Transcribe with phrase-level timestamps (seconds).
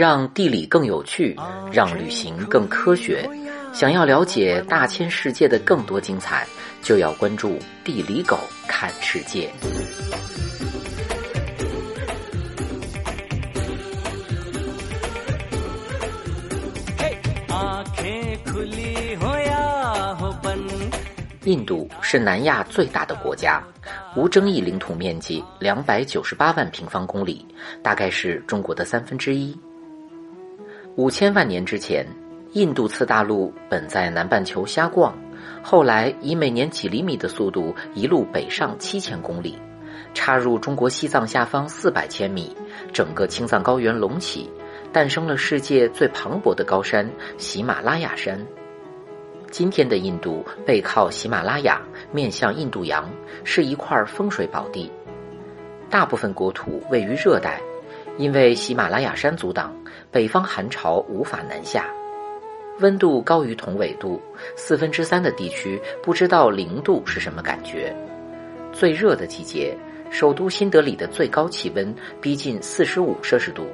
[0.00, 1.36] 让地理更有趣，
[1.70, 3.28] 让旅行更科学。
[3.70, 6.46] 想要了解大千世界的更多精彩，
[6.80, 9.50] 就要关注地理狗看世界。
[21.44, 23.62] 印度是南亚最大的国家，
[24.16, 27.44] 无争议领土面积两百九十八万平方公里，
[27.82, 29.54] 大概是中国的三分之一。
[30.96, 32.04] 五千万年之前，
[32.52, 35.16] 印度次大陆本在南半球瞎逛，
[35.62, 39.56] 后来以每年几厘米的速度一路北上七千公里，
[40.14, 42.54] 插入中国西藏下方四百千米，
[42.92, 44.50] 整个青藏高原隆起，
[44.92, 48.44] 诞生了世界最磅礴的高山喜马拉雅山。
[49.48, 51.80] 今天的印度背靠喜马拉雅，
[52.12, 53.08] 面向印度洋，
[53.44, 54.90] 是一块风水宝地。
[55.88, 57.60] 大部分国土位于热带，
[58.20, 59.74] 因为喜马拉雅山阻挡，
[60.10, 61.86] 北方寒潮无法南下。
[62.80, 64.20] 温度高于同纬度，
[64.54, 67.96] 四分之三的地区不知道零度是什么感觉。
[68.74, 69.74] 最热的季节，
[70.10, 73.64] 首都新德里的最高气温逼近四十五摄氏度，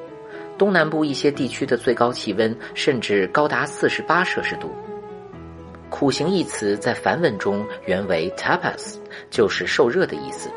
[0.56, 4.70] 东南部一些地区的最高气温甚至高达四十八摄氏度。
[5.90, 8.94] 苦行一词在梵文中原为 tapas，
[9.28, 10.48] 就是受热的意思。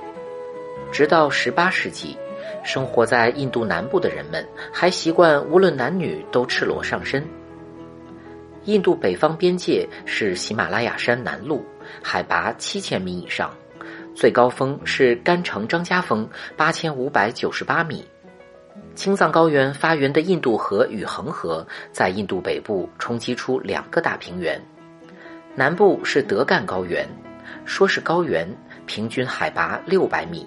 [0.91, 2.15] 直到十八世纪，
[2.63, 7.25] 生活在印度南部的人们还习惯无论男女都赤裸上身。
[8.65, 11.61] 印度北方边界是喜马拉雅山南麓，
[12.03, 13.51] 海拔七千米以上，
[14.13, 18.05] 最高峰是干城张家峰八千五百九十八米。
[18.95, 24.61] 青藏高原发源的印度河与恒河在印度北部冲击出两个大平原。
[25.55, 27.07] 南部是德干高原，
[27.65, 28.47] 说是高原，
[28.85, 30.45] 平均海拔六百米，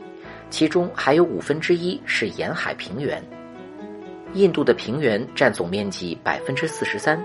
[0.52, 3.24] 其中还有五分之一是沿海平原。
[4.34, 7.18] 印度的平原占总面积百分之四十三，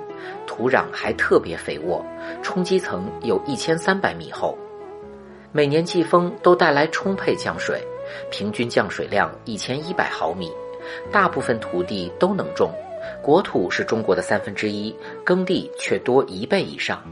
[0.45, 2.03] 土壤还特别肥沃，
[2.41, 4.57] 冲积层有一千三百米厚。
[5.51, 7.85] 每年季风都带来充沛降水，
[8.31, 10.49] 平均降水量一千一百毫米，
[11.11, 12.71] 大部分土地都能种，
[13.21, 14.95] 国土是中国的三分之一，
[15.25, 17.03] 耕地却多一倍以上。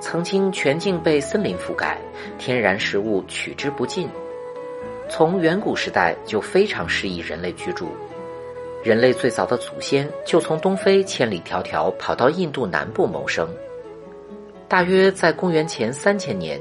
[0.00, 1.98] 曾经全境被森林覆盖，
[2.38, 4.08] 天然食物取之不尽。
[5.08, 7.88] 从远古时代就非常适宜人类居住。
[8.82, 13.48] 人类最早的祖先就从东非千里迢迢跑到印度南部谋生。
[14.68, 16.60] 大约在公元前三千年，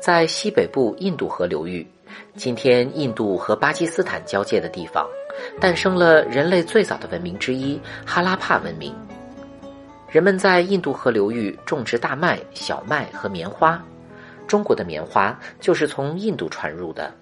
[0.00, 1.86] 在西北部印度河流域，
[2.34, 5.06] 今天印度和巴基斯坦交界的地方，
[5.60, 8.94] 诞生了人类最早的文明之一——哈拉帕文明。
[10.08, 13.82] 人们在印度河流域种植大麦、小麦和棉花，
[14.46, 17.12] 中国的棉花就是从印度传入的。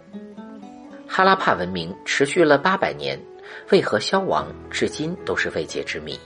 [1.12, 3.20] 哈拉帕文明持续了八百年，
[3.72, 6.16] 为何消亡，至今都是未解之谜。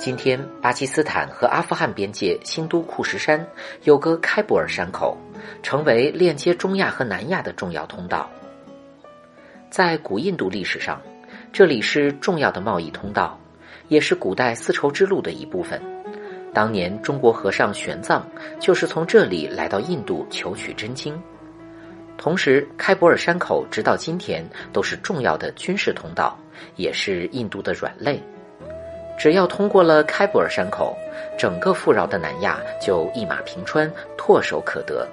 [0.00, 3.46] 今天，巴基斯坦和阿富汗边界新都库什山
[3.84, 5.16] 有个开伯尔山口，
[5.62, 8.28] 成为链接中亚和南亚的重要通道。
[9.70, 11.00] 在古印度历史上，
[11.52, 13.38] 这里是重要的贸易通道。
[13.86, 15.80] 也是古代丝绸之路的一部分。
[16.52, 18.22] 当年中国和尚玄奘
[18.58, 21.20] 就是从这里来到印度求取真经。
[22.20, 26.38] 同时，开伯尔山口直到今天都是重要的军事通道，
[26.76, 28.22] 也是印度的软肋。
[29.18, 30.94] 只要通过了开伯尔山口，
[31.38, 35.08] 整个富饶的南亚就一马平川，唾手可得。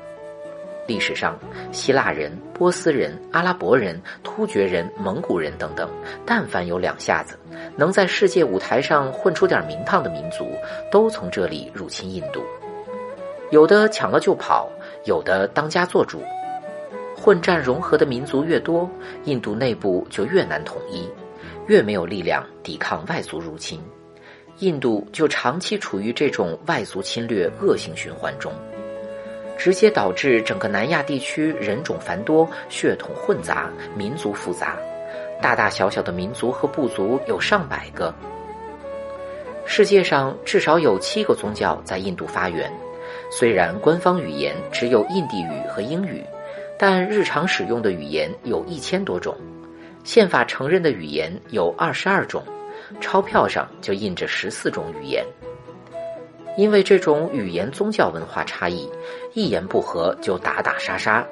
[0.86, 1.40] 历史上，
[1.72, 5.90] 希腊人、波斯人、阿拉伯人、突厥人、蒙古人等等，
[6.26, 7.40] 但凡有两下子，
[7.78, 10.46] 能在世界舞台上混出点名堂的民族，
[10.92, 12.44] 都从这里入侵印度。
[13.50, 14.70] 有的抢了就跑，
[15.06, 16.22] 有的当家做主。
[17.28, 18.90] 混战融合的民族越多，
[19.26, 21.10] 印度内部就越难统一，
[21.68, 23.82] 越没有力量抵抗外族入侵，
[24.60, 28.50] 印度就长期处于这种外族侵略恶性循环中。
[29.58, 34.78] 直接导致整个南亚地区人种繁多、血统混杂、民族复杂，
[35.42, 38.16] 大大小小的民族和部族有上百个。
[39.66, 42.72] 世界上至少有七个宗教在印度发源，
[43.30, 46.24] 虽然官方语言只有印地语和英语，
[46.80, 49.36] 但日常使用的语言有一千多种，
[50.04, 52.44] 宪法承认的语言有二十二种，
[53.02, 55.26] 钞票上就印着十四种语言。
[56.56, 58.90] 因为这种语言、宗教、文化差异，
[59.34, 61.24] 一言不合就打打杀杀，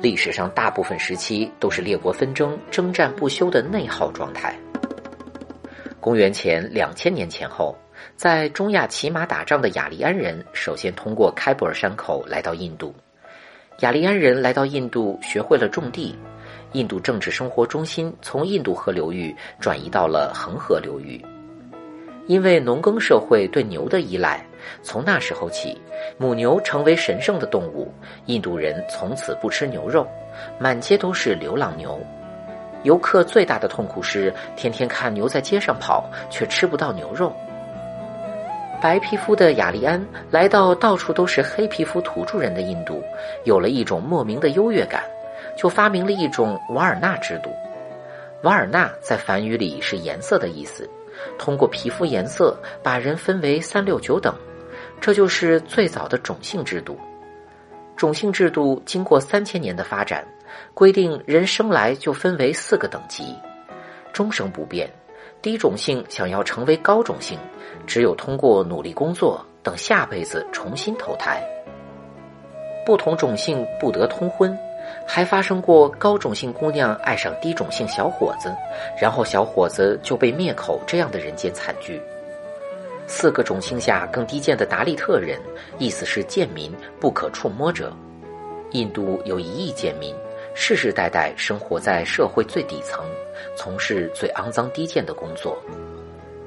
[0.00, 4.54] 历史上大部分时期都是列国纷争、征战不休的内耗状态。
[6.00, 7.74] 公元前两千年前后，
[8.14, 12.94] 在中亚骑马打仗的雅利安人首先通过开伯尔山口来到印度。
[13.80, 16.16] 雅利安人来到印度，学会了种地，
[16.72, 21.20] 印度政治生活中心从印度河流域转移到了恒河流域。
[22.28, 24.46] 因为农耕社会对牛的依赖，
[24.80, 25.76] 从那时候起，
[26.16, 27.92] 母牛成为神圣的动物。
[28.26, 30.06] 印度人从此不吃牛肉，
[30.58, 32.00] 满街都是流浪牛。
[32.84, 37.34] 游客最大的痛苦是天天看牛在街上跑，却吃不到牛肉。
[38.84, 43.02] 白皮肤的雅利安来到到处都是黑皮肤土著人的印度，
[43.44, 45.02] 有了一种莫名的优越感，
[45.56, 47.48] 就发明了一种瓦尔纳制度。
[48.42, 50.86] 瓦尔纳在梵语里是颜色的意思。
[51.38, 54.34] 通过皮肤颜色把人分为三六九等，
[55.00, 56.98] 这就是最早的种姓制度。
[57.96, 60.22] 种姓制度经过三千年的发展，
[60.74, 63.34] 规定人生来就分为四个等级，
[64.12, 64.86] 终生不变。
[65.44, 67.38] 低种姓想要成为高种姓，
[67.86, 71.38] 只有通过努力工作，等下辈子重新投胎。
[72.86, 74.58] 不同种姓不得通婚。
[75.06, 78.54] 还发生过高种姓姑娘爱上低种姓小伙子，
[78.98, 82.00] 然后小伙子就被灭口这样的人间惨剧。
[83.06, 85.38] 四个种姓下更低贱的达利特人，
[85.78, 87.94] 意思是贱民、不可触摸者。
[88.70, 90.14] 印度有一亿贱民，
[90.56, 93.04] 世世代代生活在社会最底层，
[93.56, 95.60] 从事最肮脏低贱的工作。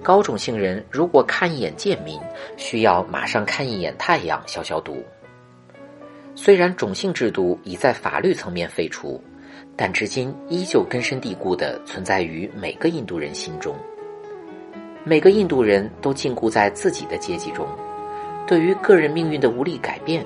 [0.02, 2.18] 高种姓人如果看一眼贱民，
[2.56, 5.04] 需要马上看一眼太阳消消毒。
[6.36, 9.22] 虽然种姓制度已在法律层面废除，
[9.76, 13.76] 但至今依旧根深蒂固地存在于每个印度人心中。
[15.04, 17.68] 每个印度人都禁锢在自己的阶级中，
[18.48, 20.26] 对于个人命运的无力改变，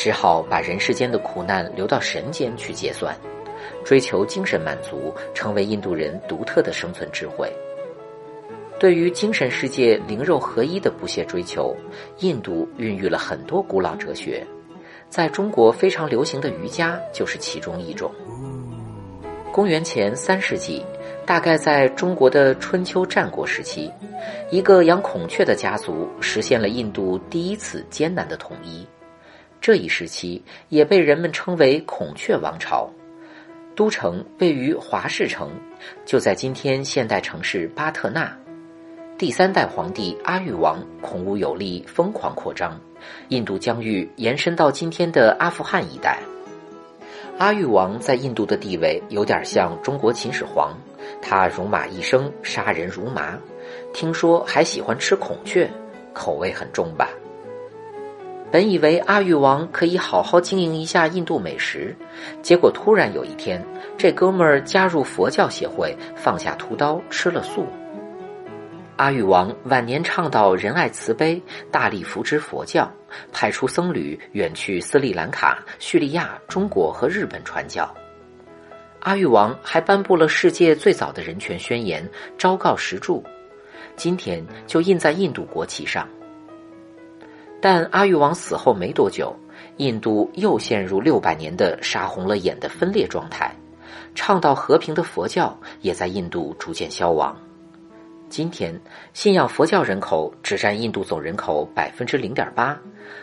[0.00, 3.14] 只好把人世间的苦难留到神间去结算，
[3.84, 7.52] 追求精神满足，成为印度人独特的生存智慧。
[8.78, 11.76] 对于精神世界灵肉合一的不懈追求，
[12.20, 14.42] 印度孕育了很多古老哲学。
[15.10, 18.10] 在中国非常流行的瑜伽就是其中一种。
[19.52, 20.82] 公元前三世纪，
[21.26, 23.92] 大概在中国的春秋战国时期，
[24.50, 28.86] 一个养孔雀的家族实现了印度第一次艰难的统一。
[29.60, 32.88] 这一时期也被人们称为孔雀王朝。
[33.76, 35.50] 都城位于华氏城，
[36.04, 38.36] 就在今天现代城市巴特纳。
[39.16, 42.78] 第三代皇帝阿育王孔武有力，疯狂扩张，
[43.28, 46.18] 印度疆域延伸到今天的阿富汗一带。
[47.38, 50.76] 阿育王在印度的地位有点像中国秦始皇，
[51.22, 53.38] 他戎马一生，杀人如麻，
[53.94, 55.70] 听说还喜欢吃孔雀，
[56.12, 57.08] 口味很重吧？
[58.50, 61.94] 本以为阿育王可以好好经营一下印度美食，
[62.42, 63.64] 结果突然有一天，
[63.96, 67.64] 这哥们儿加入佛教协会，放下屠刀，吃了素。
[68.96, 72.90] 阿育王晚年倡导仁爱慈悲，大力扶植佛教，
[73.32, 77.88] 派出僧侣远去斯里兰卡、叙利亚、中国和日本传教。
[78.98, 82.06] 阿育王还颁布了世界最早的人权宣言，
[82.36, 83.24] 昭告石柱，
[83.94, 86.06] 今天就印在印度国旗上。
[87.60, 89.34] 但阿育王死后没多久，
[89.76, 93.54] 印度又陷入六百年的杀红了眼的分裂状态，
[94.14, 97.36] 倡导和平的佛教也在印度逐渐消亡。
[98.28, 98.78] 今天，
[99.12, 102.78] 信仰佛教人口只占印度总人口百分之零点八，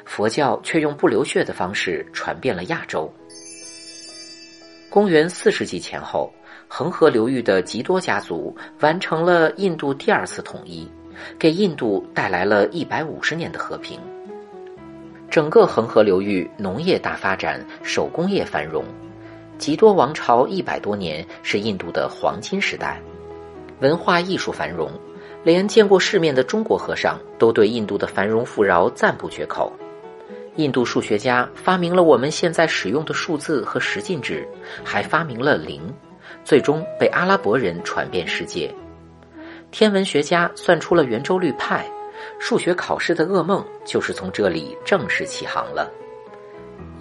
[0.05, 3.11] 佛教却用不流血的方式传遍了亚洲。
[4.89, 6.31] 公元四世纪前后，
[6.67, 10.85] 恒河流域的吉多家族完成了印度第二次统一，
[11.39, 13.99] 给印度带来了一百五十年的和平。
[15.37, 18.83] 整个恒河流域农业大发展，手工业繁荣，
[19.59, 22.99] 吉多王朝一百多年是印度的黄金时代。
[23.79, 24.89] 文化艺术繁荣，
[25.43, 29.71] 连见过世面的中国和尚都对印度的繁荣富饶赞不绝口。
[30.55, 34.43] 印度数学家发明了我们现在使用的数字和十进制，
[34.83, 35.79] 还发明了零，
[36.43, 38.73] 最终被阿拉伯人传遍世界。
[39.69, 41.87] 天文学家算出了圆周率派，
[42.39, 45.91] 数学考试的噩梦就是从这里正式起航了。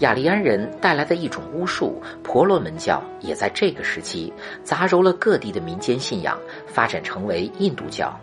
[0.01, 8.15] 雅利安人带来的一种巫术——婆罗门教，也在这个时期杂糅了各地的民间信仰，发展成为印度教。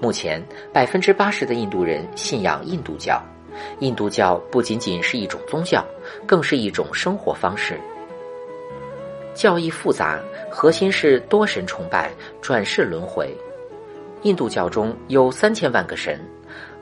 [0.00, 3.22] 目前，百分之八十的印度人信仰印度教。
[3.80, 5.84] 印度教不仅仅是一种宗教，
[6.26, 7.78] 更是一种生活方式。
[9.34, 10.18] 教义复杂，
[10.50, 12.10] 核心是多神崇拜、
[12.40, 13.36] 转世轮回。
[14.22, 16.20] 印度教中有三千万个神。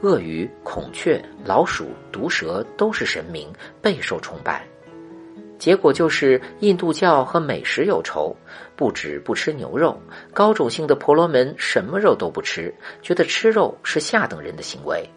[0.02, 3.48] 鳄鱼、孔雀、老鼠、毒蛇都是神明，
[3.80, 4.64] 备受崇拜。
[5.58, 8.36] 结果就是印度教和美食有仇，
[8.76, 9.98] 不止不吃牛肉，
[10.34, 15.08] 高种姓的婆罗门什么肉都不吃，觉得吃肉是下等人的行为。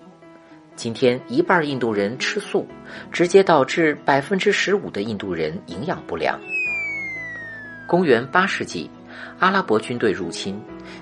[0.77, 2.65] 今天一半印度人吃素，
[3.11, 6.39] 直接导致百分之十五的印度人营养不良。
[7.85, 8.89] 公元八世纪，
[9.39, 10.57] 阿拉伯军队入侵，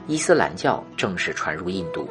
[0.07, 2.07] 伊斯兰教正式传入印度。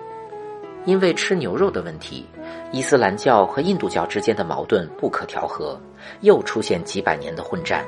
[0.84, 2.24] 因为吃牛肉的问题，
[2.70, 5.76] 伊斯兰教和印度教之间的矛盾不可调和，
[6.20, 7.84] 又出现几百年的混战。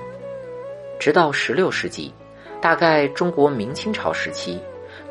[0.99, 2.13] 直到十六世纪，
[2.61, 4.59] 大概中国明清朝时期，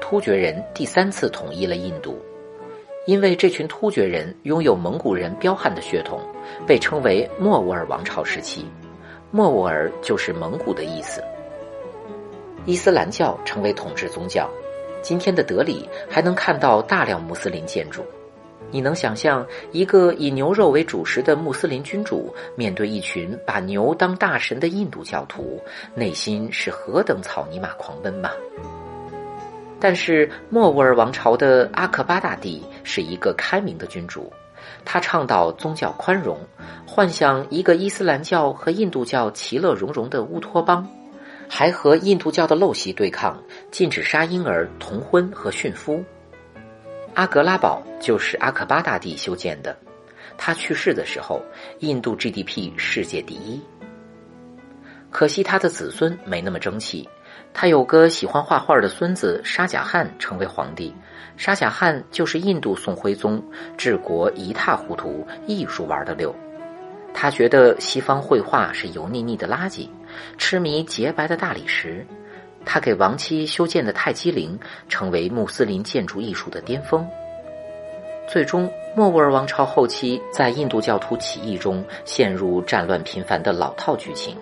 [0.02, 2.22] 突厥人第三次统一了印度。
[3.06, 6.20] 因为这群突厥人拥有蒙古人彪悍的血统，
[6.66, 8.66] 被称为莫卧儿王朝时期。
[9.32, 11.24] 莫卧儿就是蒙古的意思。
[12.66, 14.50] 伊斯兰教成为统治宗教。
[15.02, 18.06] 今天的德里还能看到大量穆斯林建筑。
[18.70, 25.62] 你能想象一个以牛肉为主食的穆斯林君主，面对一群把牛当大神的印度教徒，
[25.96, 28.30] 内心是何等草泥马狂奔吗？
[29.80, 34.30] 但是莫卧儿王朝的阿克巴大帝是一个开明的君主，
[34.84, 36.38] 他倡导宗教宽容，
[36.86, 40.86] 幻想一个伊斯兰教和印度教其乐融融的乌托邦，
[41.50, 46.04] 还和印度教的陋习对抗，禁止杀婴儿、童婚和驯夫。
[47.14, 49.76] 阿格拉堡就是阿克巴大帝修建的，
[50.38, 51.42] 他去世的时候，
[51.80, 53.60] 印度 GDP 世界第一。
[55.10, 57.08] 可惜他的子孙没那么争气。
[57.54, 60.94] 他有个喜欢画画的孙子沙贾汗成为皇帝，
[61.38, 63.42] 沙贾汗就是印度宋徽宗，
[63.78, 66.36] 治国一塌糊涂，艺术玩的溜。
[67.14, 69.90] 他觉得西方绘画是油腻腻的垃圾，
[70.38, 72.06] 痴迷洁白的大理石。
[72.66, 74.60] 他给亡妻修建的泰姬陵
[74.90, 77.08] 成为穆斯林建筑艺术的巅峰。
[78.28, 84.36] 最终，莫卧儿王朝后期在印度教徒起义中陷入战乱频繁的老套剧情。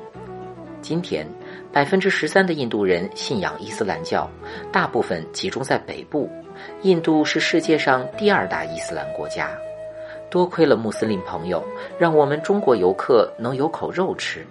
[0.81, 1.27] 今天。
[1.73, 4.31] 百分之十三的印度人信仰伊斯兰教，
[4.71, 6.29] 大部分集中在北部。
[6.83, 9.51] 印度是世界上第二大伊斯兰国家，
[10.29, 11.61] 多亏了穆斯林朋友，
[11.99, 14.47] 让我们中国游客能有口肉吃。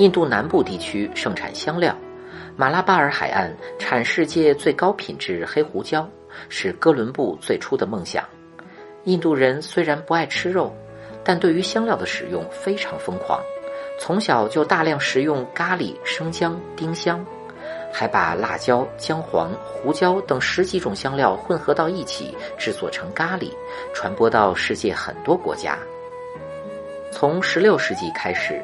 [0.00, 1.94] 印度南部地区盛产香料，
[2.56, 6.08] 马拉巴尔海岸产世界最高品质黑胡椒，
[6.48, 8.24] 是哥伦布最初的梦想。
[9.04, 10.74] 印度人虽然不爱吃肉，
[11.22, 13.38] 但对于香料的使用非常疯狂。
[13.98, 17.22] 从小就大量食用咖喱、生姜、丁香，
[17.92, 23.50] 还把辣椒、姜黄、胡椒等十几种香料混合到一起制作成咖喱，
[23.92, 25.78] 传播到世界很多国家。
[27.12, 28.62] 从16世纪开始，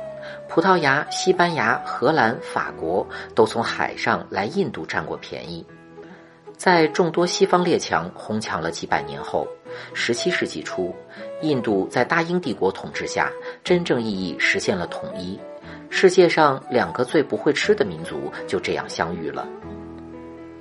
[0.48, 5.64] 葡萄牙、西班牙、荷兰、法国都从海上来印度占过便宜。
[6.56, 9.46] 在众多西方列强哄抢了几百年后
[9.94, 10.94] ，17世纪初。
[11.42, 13.30] 印度在大英帝国统治下，
[13.62, 15.38] 真正意义实现了统一。
[15.90, 19.46] 世界上两个最不会吃的民族就这样相遇了。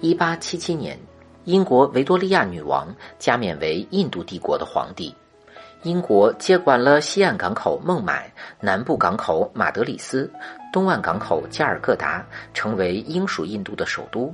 [0.01, 0.99] 一八七七年，
[1.45, 5.15] 英国维多利亚女王加冕为印度帝国的皇帝，
[5.85, 8.27] 英国接管了西岸港口孟买、
[8.59, 10.27] 南部港口马德里斯、
[10.73, 12.25] 东岸港口加尔各答，
[12.55, 14.33] 成为英属印度的首都。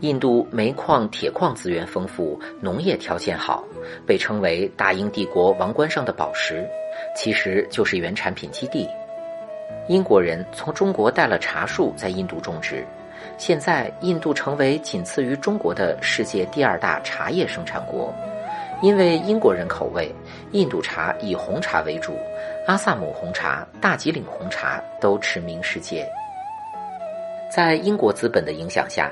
[0.00, 3.62] 印度煤矿、铁矿资源丰富，农业条件好，
[4.06, 6.66] 被称为大英帝国王冠上的宝石，
[7.14, 8.88] 其实就是原产品基地。
[9.86, 12.86] 英国人从中国带了茶树在印度种植，
[13.36, 18.14] 现在印度成为仅次于中国的世界第二大茶叶生产国。
[18.80, 20.14] 因为英国人口味，
[20.52, 22.16] 印度茶以红茶为主，
[22.66, 26.08] 阿萨姆红茶、大吉岭红茶都驰名世界。
[27.50, 29.10] 在英国资本的影响下。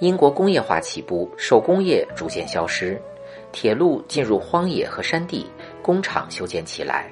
[0.00, 2.98] 英国工业化起步，手工业逐渐消失，
[3.52, 5.46] 铁路进入荒野和山地，
[5.82, 7.06] 工厂修建起来。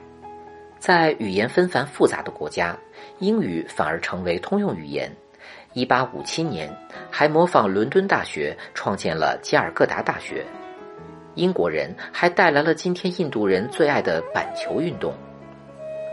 [0.78, 2.74] 在语言纷繁复杂的国家，
[3.18, 5.14] 英语反而成为通用语言。
[5.74, 6.74] 一八五七年，
[7.10, 10.44] 还模仿伦敦大学创建了加尔各答大学。
[11.34, 15.12] 英国人还带来了今天印度人最爱的板球运动。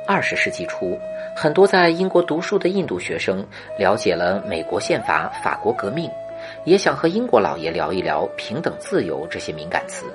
[0.08, 0.98] 二十世纪初，
[1.36, 3.46] 很多在英国读书的印度学生
[3.78, 6.10] 了解了美国宪法、法国革命。
[6.66, 10.08] 也想和英国老爷聊一聊平等、自由这些敏感词。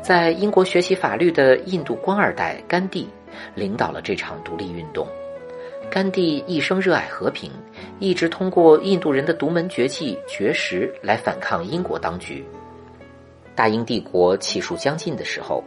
[0.00, 3.08] 在英国学习法律的印度官二代甘地
[3.52, 5.08] 领导了这场独立运动。
[5.90, 7.50] 甘地一生热爱和平，
[7.98, 12.44] 一直通过印度人的独门绝技绝食来反抗英国当局。
[13.54, 15.62] 大英帝国气数将尽的时候，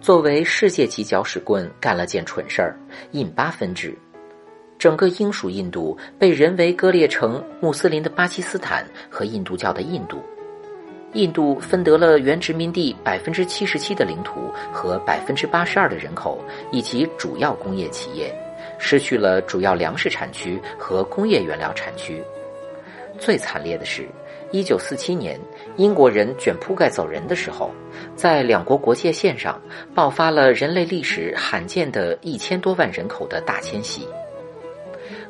[0.00, 2.78] 作为世界级搅屎棍，干了件蠢事儿——
[3.12, 3.96] 印巴分治。
[4.78, 10.20] 整个英属印度被人为割裂成穆斯林的巴基斯坦和印度教的印度，
[11.12, 18.34] 印度分得了原殖民地百分之七十七的领土和百分之八十二的人口以及主要工业企业，
[18.78, 22.22] 失去了主要粮食产区和工业原料产区。
[23.20, 24.08] 最惨烈的是，
[24.52, 25.40] 一九四七年
[25.76, 27.70] 英国人卷铺盖走人的时候，
[28.14, 29.60] 在两国国界线上
[29.94, 34.06] 爆发了人类历史罕见的一千多万人口的大迁徙。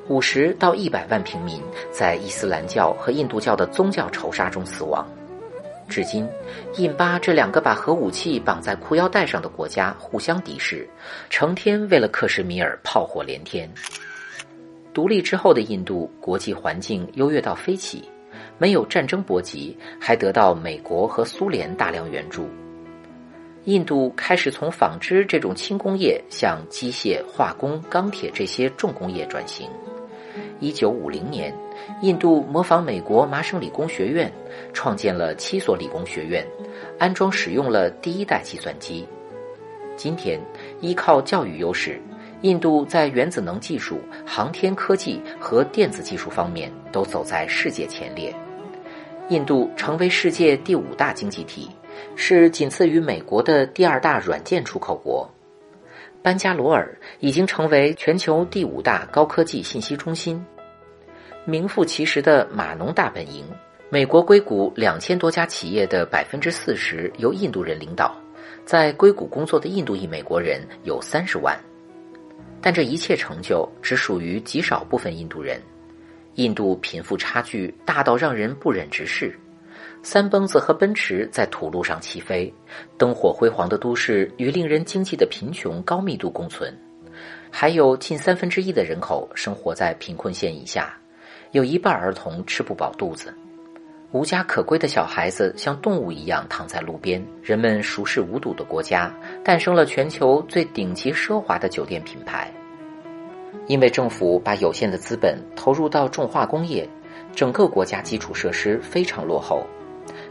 [0.08, 1.62] 五十到一百万平民
[1.92, 5.08] 在伊斯兰教和印度教的宗教仇杀中死亡。
[5.88, 6.28] 至今，
[6.76, 10.88] 印巴这两个把核武器绑在裤腰带上的国家互相敌视，
[11.30, 13.70] 成天为了克什米尔炮火连天。
[14.92, 18.04] 独立之后的印度，国际环境优越到飞起，
[18.62, 22.48] 没有战争波及，还得到美国和苏联大量援助。
[23.64, 29.68] 印度开始从纺织这种轻工业向机械、化工、钢铁这些重工业转型。
[30.60, 31.52] 一九五零年，
[32.02, 34.32] 印度模仿美国麻省理工学院，
[34.72, 36.46] 创建了七所理工学院，
[37.00, 39.04] 安装使用了第一代计算机。
[39.96, 40.40] 今天，
[40.80, 42.00] 依靠教育优势，
[42.42, 48.32] 印度在原子能技术、航天科技和电子技术方面都走在世界前列。
[49.28, 51.68] 印度成为世界第五大经济体。
[52.16, 55.30] 是仅次于美国的第二大软件出口国，
[56.22, 60.44] 班加罗尔已经成为全球第五大高科技信息中心，
[61.44, 63.44] 名副其实的码农大本营。
[63.88, 68.16] 美国硅谷两千多家企业的百分之四十由印度人领导，
[68.64, 71.58] 在硅谷工作的印度裔美国人有三十万，
[72.60, 75.60] 但这一切成就只属于极少部分印度人。
[76.34, 79.38] 印度贫富差距大到让人不忍直视。
[80.04, 82.52] 三蹦子和奔驰在土路上起飞，
[82.98, 86.76] 灯火辉煌的都市与令人惊悸的贫穷高密度共存，
[87.50, 90.92] 还有近三分之一的人口生活在贫困线以下，
[91.52, 93.32] 有一半儿童吃不饱肚子，
[94.10, 97.24] 无家可归的小孩子像动物一样躺在路边。
[97.40, 102.52] 人们熟视无睹的国家，诞生了全球最顶级奢华的酒店品牌。
[103.66, 106.88] 因为政府把有限的资本投入到重化工业，
[107.34, 109.66] 整个国家基础设施非常落后。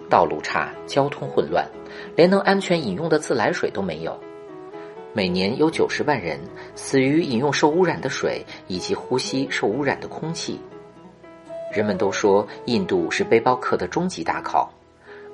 [0.10, 1.66] 道路差，交通混乱，
[2.16, 4.20] 连能安全饮用的自来水都没有。
[5.14, 6.40] 每年有九十万人
[6.76, 10.60] 死于饮用受污染的水以及呼吸受污染的空气。
[11.74, 14.70] 人们都说印度是背包客的终极大考，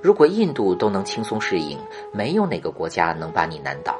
[0.02, 1.78] 如果印度都能轻松适应，
[2.12, 3.96] 没有哪个国家能把你难倒。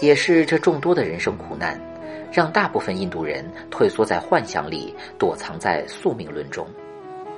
[0.00, 1.80] 也是这众多的人生苦难，
[2.34, 6.66] 让大部分印度人退缩在幻想里，躲藏在宿命论中。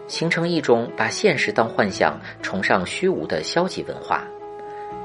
[0.08, 4.24] 形成一种把现实当幻想、崇尚虚无的消极文化，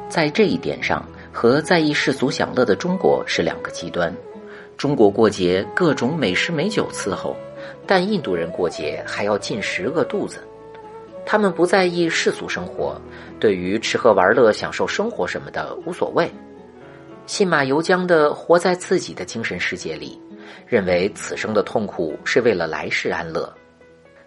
[0.07, 4.15] 在这一点上，和在意世俗享乐的中国是两个极端。
[4.77, 7.35] 中国过节各种美食美酒伺候，
[7.85, 10.41] 但印度人过节还要进食饿肚子。
[11.25, 12.99] 他们不在意世俗生活，
[13.39, 16.31] 对于吃喝玩乐、享受生活什么的无所谓，
[17.25, 20.19] 信马由缰的活在自己的精神世界里，
[20.67, 23.51] 认为此生的痛苦是为了来世安乐。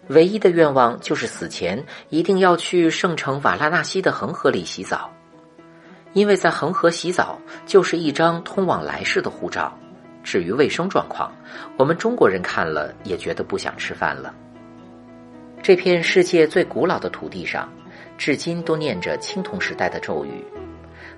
[0.09, 5.11] 唯一的愿望就是死前一定要去圣城瓦拉纳西的恒河里洗澡，
[6.13, 9.77] 因为在恒河洗澡就是一张通往来世的护照。
[10.23, 11.31] 至于卫生状况，
[11.77, 14.35] 我们中国人看了也觉得不想吃饭了。
[15.63, 17.71] 这片世界最古老的土地上，
[18.17, 20.45] 至今都念着青铜时代的咒语。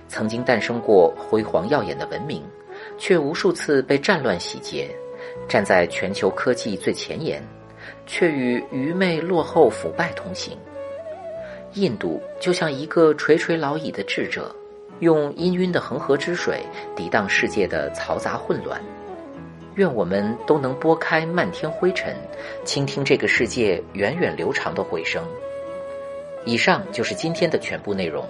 [0.09, 2.43] 曾经诞生过辉煌耀眼的文明，
[2.99, 4.89] 却无数次被战乱洗劫。
[5.49, 7.43] 站在全球科技最前沿。
[8.05, 10.57] 却与愚昧、落后、腐败同行。
[11.75, 14.55] 印度就像一个垂垂老矣的智者，
[15.01, 16.65] 用氤氲的恒河之水
[16.95, 18.81] 抵挡世界的嘈杂混乱。
[19.75, 22.17] 愿我们都能拨开漫天灰尘，
[22.65, 25.23] 倾听这个世界源远流长的回声。
[26.45, 28.27] 以上就是今天的全部内容。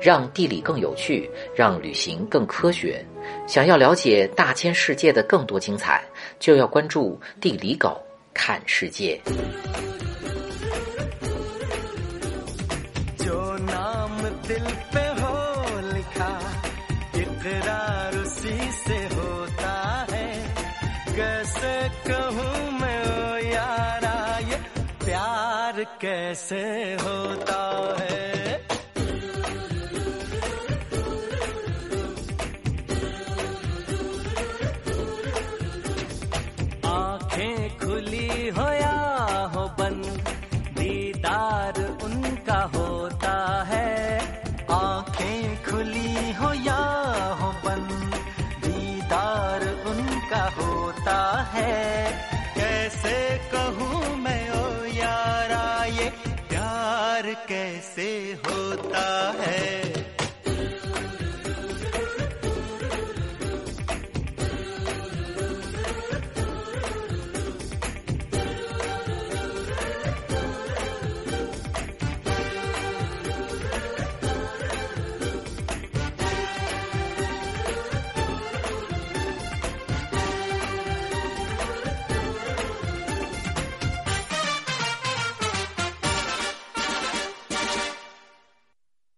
[0.00, 3.04] 让地理更有趣，让旅行更科学。
[3.46, 6.02] 想要了解大千世界的更多精彩，
[6.38, 8.00] 就要关注地理狗。
[8.36, 9.20] 看世界。
[13.16, 14.12] जो नाम
[14.48, 15.24] दिल पे हो
[15.94, 16.32] लिखा
[17.22, 19.74] इकरार उसी से होता
[20.10, 20.26] है
[21.16, 21.74] कैसे
[22.08, 24.18] कहूँ मैं ओ यारा
[24.50, 24.58] ये
[25.04, 26.62] प्यार कैसे
[27.04, 27.62] होता
[28.00, 28.17] है है
[57.33, 59.98] कैसे होता है?